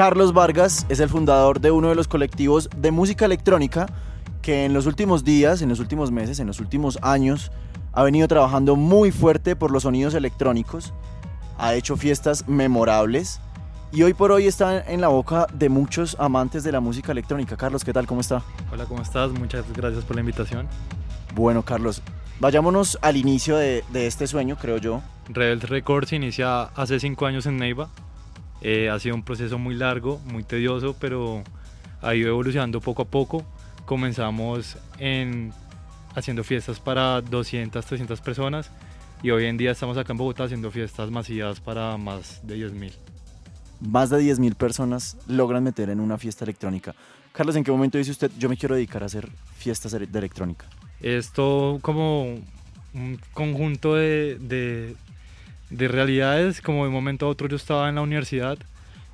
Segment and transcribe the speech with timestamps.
[0.00, 3.84] Carlos Vargas es el fundador de uno de los colectivos de música electrónica
[4.40, 7.52] que en los últimos días, en los últimos meses, en los últimos años
[7.92, 10.94] ha venido trabajando muy fuerte por los sonidos electrónicos,
[11.58, 13.42] ha hecho fiestas memorables
[13.92, 17.58] y hoy por hoy está en la boca de muchos amantes de la música electrónica.
[17.58, 18.06] Carlos, ¿qué tal?
[18.06, 18.42] ¿Cómo está?
[18.72, 19.30] Hola, ¿cómo estás?
[19.32, 20.66] Muchas gracias por la invitación.
[21.34, 22.00] Bueno, Carlos,
[22.38, 25.02] vayámonos al inicio de, este sueño, creo yo.
[25.28, 27.90] Rebel Records inicia hace cinco años en Neiva.
[28.62, 31.42] Eh, ha sido un proceso muy largo, muy tedioso, pero
[32.02, 33.44] ha ido evolucionando poco a poco.
[33.86, 35.52] Comenzamos en
[36.14, 38.70] haciendo fiestas para 200, 300 personas
[39.22, 42.92] y hoy en día estamos acá en Bogotá haciendo fiestas masivas para más de 10.000.
[43.80, 46.94] Más de 10.000 personas logran meter en una fiesta electrónica.
[47.32, 50.66] Carlos, ¿en qué momento dice usted yo me quiero dedicar a hacer fiestas de electrónica?
[51.00, 52.38] Esto como
[52.92, 54.96] un conjunto de, de,
[55.70, 58.58] de realidades, como de un momento a otro yo estaba en la universidad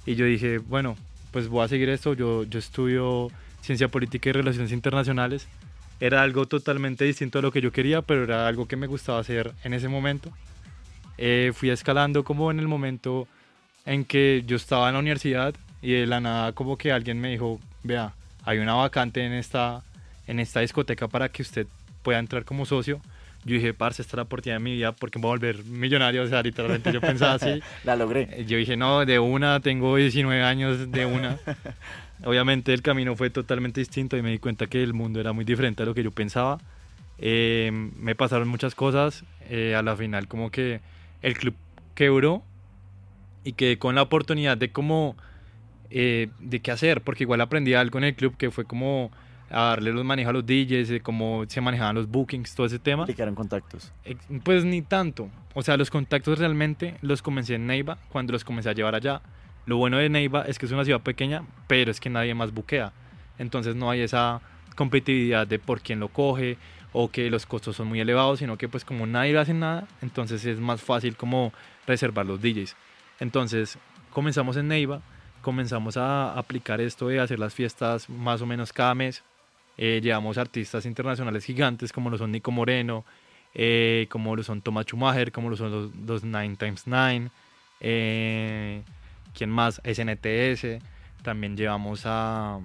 [0.05, 0.97] y yo dije, bueno,
[1.31, 5.49] pues voy a seguir esto, yo, yo estudio ciencia política y relaciones internacionales
[6.01, 9.19] era algo totalmente distinto a lo que yo quería, pero era algo que me gustaba
[9.19, 10.31] hacer en ese momento.
[11.19, 13.27] Eh, fui escalando como en el momento
[13.87, 17.31] en que yo estaba en la universidad y de la nada como que alguien me
[17.31, 18.13] dijo, vea,
[18.45, 19.83] hay una vacante en esta,
[20.27, 21.67] en esta discoteca para que usted
[22.03, 23.01] pueda entrar como socio.
[23.47, 25.65] Yo dije, parce, esta es la oportunidad de mi vida porque me voy a volver
[25.65, 26.25] millonario.
[26.25, 27.61] O sea, literalmente yo pensaba así.
[27.85, 28.45] la logré.
[28.45, 31.39] Yo dije, no, de una, tengo 19 años, de una.
[32.25, 35.45] Obviamente el camino fue totalmente distinto y me di cuenta que el mundo era muy
[35.45, 36.59] diferente a lo que yo pensaba.
[37.19, 39.25] Eh, me pasaron muchas cosas.
[39.49, 40.81] Eh, a la final como que
[41.23, 41.55] el club
[41.95, 42.43] quebró
[43.45, 45.17] y quedé con la oportunidad de como
[45.91, 49.13] eh, de qué hacer, porque igual aprendí algo en el club que fue como
[49.51, 52.79] a darle los manejos a los DJs, de cómo se manejaban los bookings, todo ese
[52.79, 53.05] tema.
[53.09, 53.93] ¿Y qué eran contactos?
[54.45, 55.31] Pues ni tanto.
[55.55, 59.23] O sea, los contactos realmente los comencé en Neiva cuando los comencé a llevar allá.
[59.67, 62.53] Lo bueno de Neiva es que es una ciudad pequeña, pero es que nadie más
[62.53, 62.93] buquea.
[63.39, 64.41] Entonces no hay esa
[64.75, 66.59] competitividad de por quién lo coge
[66.93, 70.45] o que los costos son muy elevados, sino que pues como nadie hace nada, entonces
[70.45, 71.53] es más fácil como
[71.87, 72.77] reservar los DJs.
[73.21, 73.79] Entonces
[74.13, 75.03] comenzamos en Neiva,
[75.43, 79.23] comenzamos a aplicar esto de hacer las fiestas más o menos cada mes.
[79.79, 83.05] Eh, llevamos artistas internacionales gigantes como lo son Nico Moreno,
[83.55, 87.31] eh, como lo son Thomas Schumacher, como lo son los, los Nine Times Nine.
[87.81, 88.83] Eh,
[89.35, 89.81] ¿Quién más?
[89.85, 90.83] SNTS.
[91.23, 92.61] También llevamos a...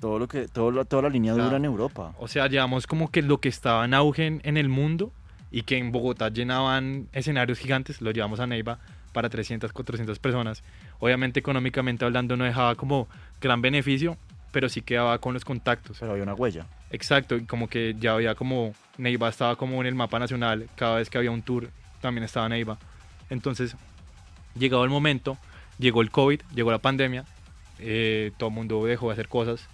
[0.00, 2.14] Todo lo que, todo toda la línea dura en Europa.
[2.18, 5.12] O sea, llevamos como que lo que estaba en auge en, el mundo
[5.50, 8.78] y que en Bogotá llenaban escenarios gigantes, lo llevamos a Neiva
[9.12, 10.64] para 300, 400 personas.
[11.00, 13.08] Obviamente económicamente hablando no dejaba como
[13.42, 14.16] gran beneficio,
[14.52, 15.98] pero sí quedaba con los contactos.
[16.00, 16.66] Pero había una huella.
[16.90, 20.96] Exacto, y como que ya había como, Neiva estaba como en el mapa nacional, cada
[20.96, 22.78] vez que había un tour también estaba Neiva.
[23.28, 23.76] Entonces,
[24.54, 25.38] llegado el momento,
[25.78, 27.24] llegó el COVID, llegó la pandemia,
[27.78, 29.68] eh, todo el mundo dejó de hacer cosas.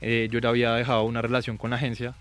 [0.00, 2.14] Eh, yo ya había dejado una relación con la agencia,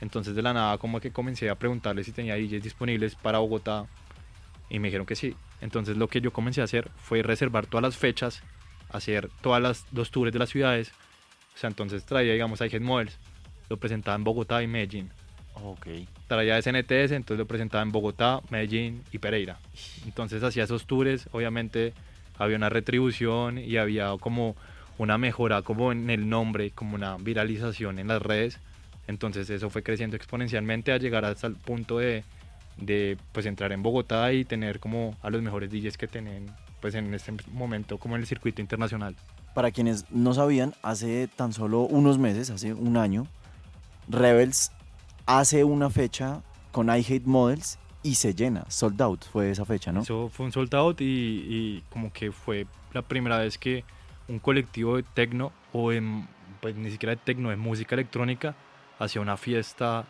[0.00, 3.86] entonces de la nada como que comencé a preguntarles si tenía DJs disponibles para Bogotá
[4.68, 5.36] y me dijeron que sí.
[5.60, 8.42] Entonces lo que yo comencé a hacer fue reservar todas las fechas,
[8.90, 10.92] hacer todas las dos tours de las ciudades.
[11.54, 13.18] O sea, entonces traía, digamos, a Head Models,
[13.68, 15.10] lo presentaba en Bogotá y Medellín.
[15.54, 15.86] Ok.
[16.28, 19.58] Traía SNTS, entonces lo presentaba en Bogotá, Medellín y Pereira.
[20.04, 21.92] Entonces hacía esos tours, obviamente
[22.38, 24.56] había una retribución y había como
[24.98, 28.58] una mejora como en el nombre, como una viralización en las redes.
[29.06, 32.24] Entonces eso fue creciendo exponencialmente a llegar hasta el punto de,
[32.76, 36.50] de pues entrar en Bogotá y tener como a los mejores DJs que tienen
[36.82, 39.16] pues en este momento como en el circuito internacional.
[39.54, 43.26] Para quienes no sabían, hace tan solo unos meses, hace un año,
[44.08, 44.72] Rebels
[45.24, 46.42] hace una fecha
[46.72, 48.64] con I Hate Models y se llena.
[48.68, 50.02] Sold out fue esa fecha, ¿no?
[50.02, 53.84] Eso fue un sold out y, como que fue la primera vez que
[54.28, 55.90] un colectivo de tecno o
[56.60, 58.56] pues ni siquiera de tecno, de música electrónica
[58.98, 60.04] hacía una fiesta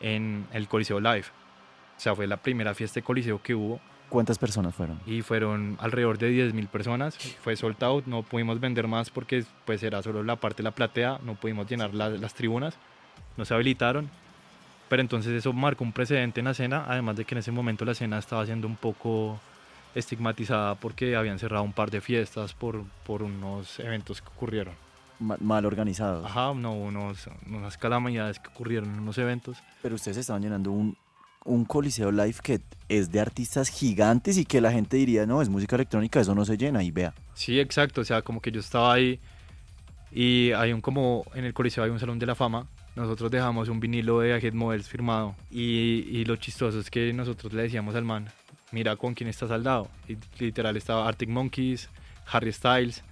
[0.00, 1.26] en el Coliseo Live.
[1.96, 3.80] O sea, fue la primera fiesta de Coliseo que hubo.
[4.08, 5.00] ¿Cuántas personas fueron?
[5.06, 7.18] Y fueron alrededor de 10.000 personas.
[7.18, 10.70] Fue sold out, no pudimos vender más porque pues era solo la parte de la
[10.70, 12.74] platea, no pudimos llenar las tribunas,
[13.36, 14.08] no se habilitaron
[14.88, 17.84] pero entonces eso marcó un precedente en la escena, además de que en ese momento
[17.84, 19.40] la escena estaba siendo un poco
[19.94, 24.74] estigmatizada porque habían cerrado un par de fiestas por, por unos eventos que ocurrieron.
[25.18, 26.26] Mal, organizados.
[26.26, 29.56] Ajá, no, unos, unas calamidades que ocurrieron en unos eventos.
[29.82, 30.96] Pero ustedes estaban llenando un,
[31.46, 35.48] un coliseo live que es de artistas gigantes y que la gente diría, no, es
[35.48, 37.14] música electrónica, eso no se llena y vea.
[37.34, 39.18] Sí, exacto, o sea, como que yo estaba ahí
[40.12, 42.66] y hay un como, en el coliseo hay un salón de la fama
[42.96, 47.52] nosotros dejamos un vinilo de Head Models firmado y, y, lo chistoso es que nosotros
[47.52, 48.26] le decíamos al man,
[48.72, 49.88] mira con quién está saldado.
[50.08, 51.90] Y literal estaba Arctic Monkeys,
[52.26, 53.04] Harry Styles,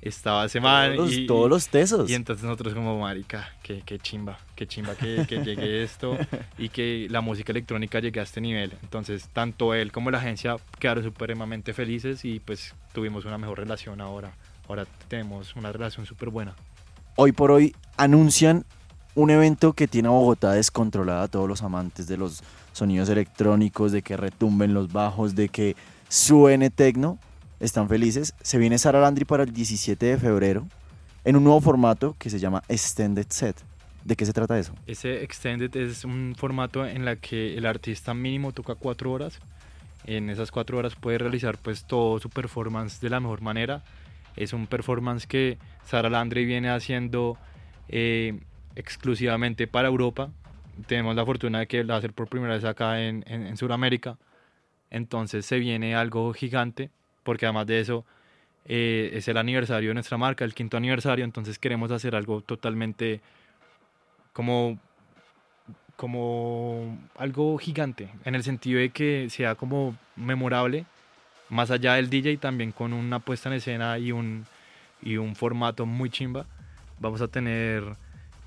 [0.00, 2.08] estaba ese man Todos, y, todos los tesos.
[2.08, 6.16] y entonces nosotros como, marica, qué, qué chimba, qué chimba que, que llegue esto
[6.56, 8.72] y que la música electrónica llegue a este nivel.
[8.82, 14.00] Entonces, tanto él como la agencia quedaron supremamente felices y pues tuvimos una mejor relación
[14.00, 14.32] ahora.
[14.68, 16.54] Ahora tenemos una relación súper buena.
[17.16, 18.64] Hoy por hoy anuncian
[19.14, 22.42] un evento que tiene a Bogotá descontrolada a todos los amantes de los
[22.72, 25.74] sonidos electrónicos, de que retumben los bajos, de que
[26.08, 27.18] suene tecno.
[27.60, 28.34] Están felices.
[28.40, 30.66] Se viene Sara Landry para el 17 de febrero
[31.24, 33.56] en un nuevo formato que se llama Extended Set.
[34.04, 34.74] ¿De qué se trata eso?
[34.86, 39.38] Ese extended es un formato en la que el artista mínimo toca cuatro horas.
[40.06, 43.82] En esas cuatro horas puede realizar pues todo su performance de la mejor manera.
[44.36, 47.36] Es un performance que Sara Landry viene haciendo
[47.88, 48.40] eh,
[48.76, 50.30] exclusivamente para Europa.
[50.86, 53.46] Tenemos la fortuna de que lo va a hacer por primera vez acá en, en,
[53.46, 54.16] en Sudamérica.
[54.90, 56.90] Entonces se viene algo gigante,
[57.28, 58.06] porque además de eso
[58.64, 63.20] eh, es el aniversario de nuestra marca, el quinto aniversario, entonces queremos hacer algo totalmente
[64.32, 64.78] como,
[65.94, 70.86] como algo gigante, en el sentido de que sea como memorable,
[71.50, 74.46] más allá del DJ, también con una puesta en escena y un,
[75.02, 76.46] y un formato muy chimba.
[76.98, 77.84] Vamos a tener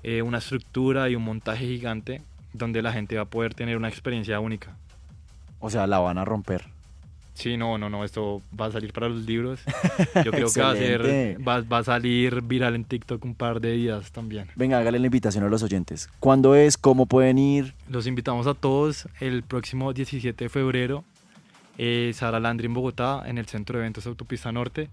[0.02, 2.20] eh, una estructura y un montaje gigante
[2.52, 4.76] donde la gente va a poder tener una experiencia única.
[5.60, 6.81] O sea, la van a romper.
[7.34, 9.60] Sí, no, no, no, esto va a salir para los libros.
[10.24, 13.60] Yo creo que va a, ser, va, va a salir viral en TikTok un par
[13.60, 14.48] de días también.
[14.54, 16.10] Venga, hágale la invitación a los oyentes.
[16.20, 16.76] ¿Cuándo es?
[16.76, 17.74] ¿Cómo pueden ir?
[17.88, 21.04] Los invitamos a todos el próximo 17 de febrero.
[21.78, 24.90] Eh, Sara Landry en Bogotá, en el Centro de Eventos Autopista Norte.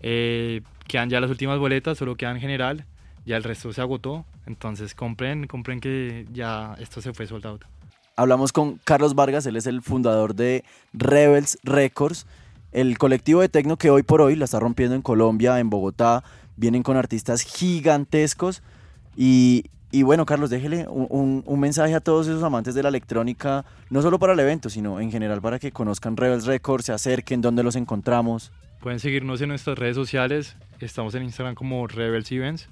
[0.00, 2.84] Eh, quedan ya las últimas boletas, solo quedan en general.
[3.24, 4.24] Ya el resto se agotó.
[4.46, 7.60] Entonces compren, compren que ya esto se fue soldado.
[8.18, 12.26] Hablamos con Carlos Vargas, él es el fundador de Rebels Records,
[12.72, 16.24] el colectivo de tecno que hoy por hoy la está rompiendo en Colombia, en Bogotá,
[16.56, 18.60] vienen con artistas gigantescos
[19.16, 19.62] y,
[20.02, 24.32] bueno, Carlos, déjele un mensaje a todos esos amantes de la electrónica, no solo para
[24.32, 28.50] el evento, sino en general para que conozcan Rebels Records, se acerquen, dónde los encontramos.
[28.80, 30.56] Pueden seguirnos en nuestras redes sociales.
[30.80, 32.68] Estamos en Instagram como Rebels Events.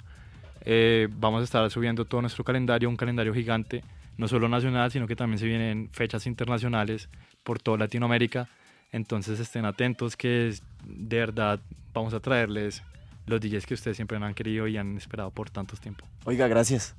[0.63, 3.85] Eh, vamos a estar subiendo todo nuestro calendario, un calendario gigante,
[4.17, 7.09] no solo nacional, sino que también se vienen fechas internacionales
[7.43, 8.49] por toda Latinoamérica.
[8.93, 10.55] Entonces estén atentos que
[10.85, 11.61] de verdad
[11.93, 12.83] vamos a traerles
[13.27, 16.07] los DJs que ustedes siempre han querido y han esperado por tantos tiempo.
[16.25, 16.95] Oiga, gracias.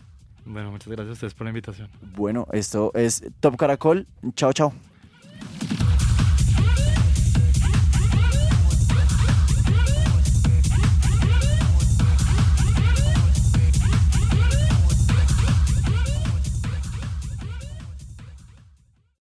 [0.45, 1.89] Bueno, muchas gracias a ustedes por la invitación.
[2.15, 4.73] Bueno, esto es Top Caracol, chao, chao.